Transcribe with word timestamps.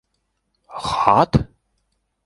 Хат?! 0.87 1.41